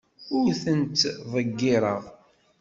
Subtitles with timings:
[0.37, 2.03] Ur ten-ttḍeyyireɣ.